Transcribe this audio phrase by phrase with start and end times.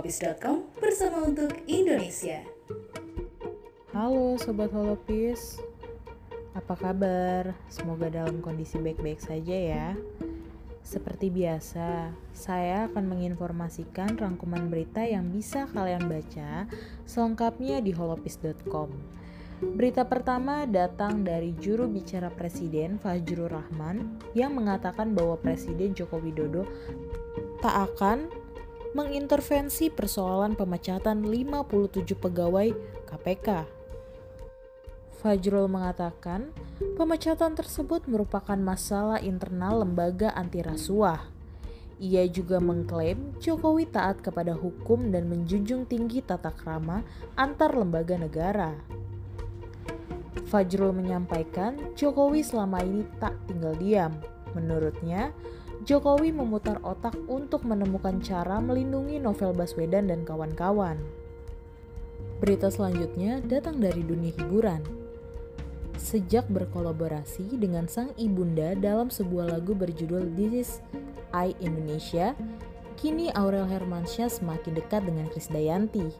[0.00, 2.40] holopis.com bersama untuk Indonesia.
[3.92, 5.60] Halo Sobat Holopis,
[6.56, 7.52] apa kabar?
[7.68, 9.86] Semoga dalam kondisi baik-baik saja ya.
[10.80, 16.64] Seperti biasa, saya akan menginformasikan rangkuman berita yang bisa kalian baca
[17.04, 18.88] selengkapnya di holopis.com.
[19.60, 26.64] Berita pertama datang dari juru bicara Presiden Fajrul Rahman yang mengatakan bahwa Presiden Joko Widodo
[27.60, 28.39] tak akan
[28.90, 32.74] mengintervensi persoalan pemecatan 57 pegawai
[33.06, 33.48] KPK.
[35.20, 36.48] Fajrul mengatakan,
[36.96, 41.20] pemecatan tersebut merupakan masalah internal lembaga anti rasuah.
[42.00, 47.04] Ia juga mengklaim Jokowi taat kepada hukum dan menjunjung tinggi tata krama
[47.36, 48.72] antar lembaga negara.
[50.48, 54.16] Fajrul menyampaikan Jokowi selama ini tak tinggal diam.
[54.56, 55.36] Menurutnya,
[55.80, 61.00] Jokowi memutar otak untuk menemukan cara melindungi Novel Baswedan dan kawan-kawan.
[62.36, 64.84] Berita selanjutnya datang dari dunia hiburan.
[65.96, 70.70] Sejak berkolaborasi dengan sang ibunda dalam sebuah lagu berjudul This Is
[71.32, 72.36] I Indonesia,
[73.00, 76.12] kini Aurel Hermansyah semakin dekat dengan Krisdayanti.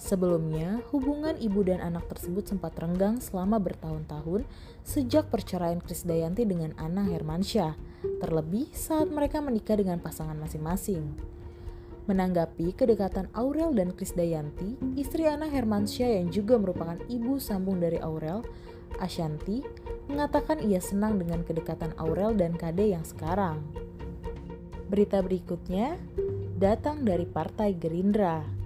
[0.00, 4.48] Sebelumnya, hubungan ibu dan anak tersebut sempat renggang selama bertahun-tahun
[4.80, 7.76] sejak perceraian Krisdayanti dengan Ana Hermansyah,
[8.24, 11.04] terlebih saat mereka menikah dengan pasangan masing-masing.
[12.08, 18.40] Menanggapi kedekatan Aurel dan Krisdayanti, istri Ana Hermansyah yang juga merupakan ibu sambung dari Aurel,
[19.04, 19.60] Ashanti,
[20.08, 23.60] mengatakan ia senang dengan kedekatan Aurel dan Kade yang sekarang.
[24.88, 26.00] Berita berikutnya
[26.56, 28.59] datang dari Partai Gerindra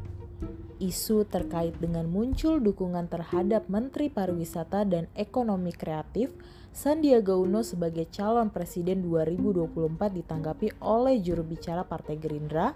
[0.78, 6.30] isu terkait dengan muncul dukungan terhadap Menteri Pariwisata dan Ekonomi Kreatif
[6.74, 12.74] Sandiaga Uno sebagai calon presiden 2024 ditanggapi oleh juru bicara Partai Gerindra,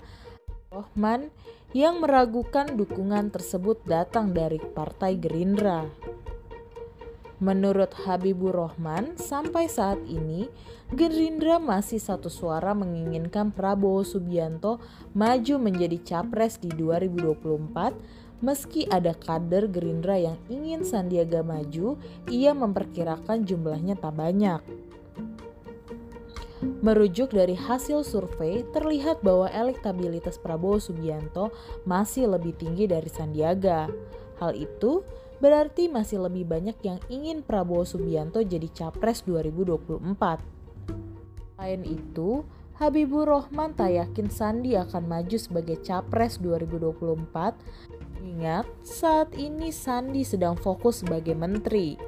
[0.70, 1.34] Rohman,
[1.74, 5.82] yang meragukan dukungan tersebut datang dari Partai Gerindra.
[7.38, 10.50] Menurut Habibur Rahman, sampai saat ini
[10.90, 14.82] Gerindra masih satu suara menginginkan Prabowo Subianto
[15.14, 21.98] maju menjadi capres di 2024 meski ada kader Gerindra yang ingin Sandiaga maju,
[22.30, 24.62] ia memperkirakan jumlahnya tak banyak.
[26.82, 31.54] Merujuk dari hasil survei, terlihat bahwa elektabilitas Prabowo Subianto
[31.86, 33.86] masih lebih tinggi dari Sandiaga.
[34.38, 35.02] Hal itu
[35.38, 40.42] berarti masih lebih banyak yang ingin Prabowo Subianto jadi capres 2024.
[41.58, 42.46] Selain itu,
[42.78, 47.58] Habibur Rahman tak yakin Sandi akan maju sebagai capres 2024.
[48.22, 51.98] Ingat, saat ini Sandi sedang fokus sebagai menteri.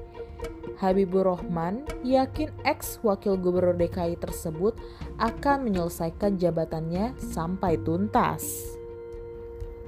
[0.78, 4.78] Habibur Rahman yakin ex wakil gubernur DKI tersebut
[5.20, 8.79] akan menyelesaikan jabatannya sampai tuntas.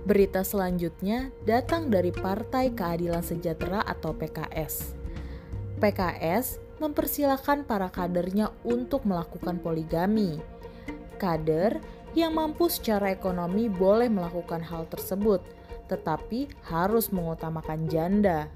[0.03, 4.99] Berita selanjutnya datang dari Partai Keadilan Sejahtera atau PKS.
[5.79, 10.43] PKS mempersilahkan para kadernya untuk melakukan poligami.
[11.23, 11.79] Kader
[12.19, 15.39] yang mampu secara ekonomi boleh melakukan hal tersebut,
[15.87, 18.51] tetapi harus mengutamakan janda.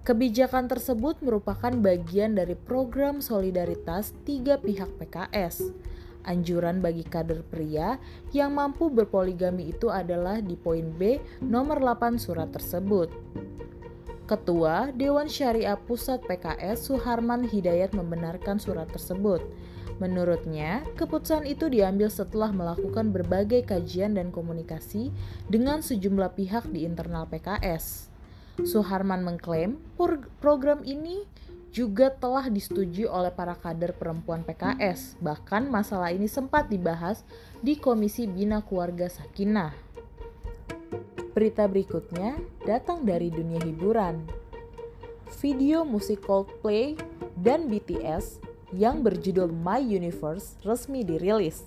[0.00, 5.76] Kebijakan tersebut merupakan bagian dari program solidaritas tiga pihak PKS
[6.28, 7.96] Anjuran bagi kader pria
[8.36, 13.08] yang mampu berpoligami itu adalah di poin B nomor 8 surat tersebut.
[14.28, 19.42] Ketua Dewan Syariah Pusat PKS Suharman Hidayat membenarkan surat tersebut.
[19.98, 25.12] Menurutnya, keputusan itu diambil setelah melakukan berbagai kajian dan komunikasi
[25.50, 28.08] dengan sejumlah pihak di internal PKS.
[28.64, 29.82] Suharman mengklaim
[30.40, 31.24] program ini
[31.70, 35.18] juga telah disetujui oleh para kader perempuan PKS.
[35.22, 37.22] Bahkan masalah ini sempat dibahas
[37.62, 39.70] di Komisi Bina Keluarga Sakinah.
[41.30, 42.34] Berita berikutnya
[42.66, 44.26] datang dari dunia hiburan.
[45.38, 46.98] Video musik Coldplay
[47.38, 48.42] dan BTS
[48.74, 51.62] yang berjudul My Universe resmi dirilis.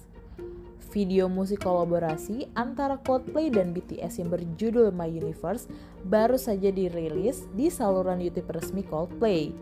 [0.91, 5.65] Video musik kolaborasi antara Coldplay dan BTS yang berjudul My Universe
[6.05, 9.55] baru saja dirilis di saluran YouTube resmi Coldplay.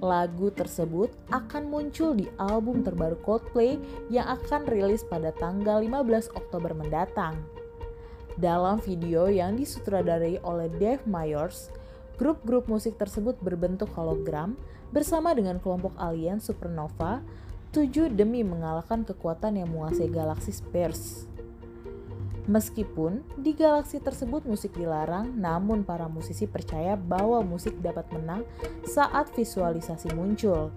[0.00, 3.76] Lagu tersebut akan muncul di album terbaru Coldplay
[4.08, 7.36] yang akan rilis pada tanggal 15 Oktober mendatang.
[8.40, 11.68] Dalam video yang disutradarai oleh Dave Myers,
[12.16, 14.56] grup-grup musik tersebut berbentuk hologram
[14.88, 17.20] bersama dengan kelompok alien supernova
[17.76, 21.28] tujuh demi mengalahkan kekuatan yang menguasai galaksi Spears.
[22.48, 28.48] Meskipun di galaksi tersebut musik dilarang, namun para musisi percaya bahwa musik dapat menang
[28.86, 30.72] saat visualisasi muncul.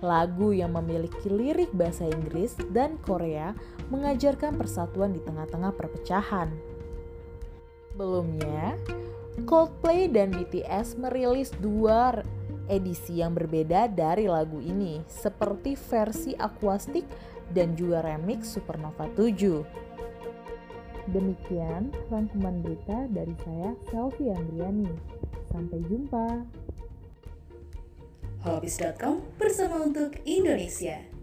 [0.00, 3.56] Lagu yang memiliki lirik bahasa Inggris dan Korea
[3.88, 6.52] mengajarkan persatuan di tengah-tengah perpecahan.
[7.92, 8.76] Sebelumnya,
[9.46, 12.22] Coldplay dan BTS merilis dua
[12.70, 17.04] edisi yang berbeda dari lagu ini, seperti versi akustik
[17.52, 19.93] dan juga remix Supernova 7.
[21.12, 24.88] Demikian rangkuman berita dari saya, Selvi Andriani.
[25.52, 26.26] Sampai jumpa.
[28.44, 31.13] Hobbies.com bersama untuk Indonesia.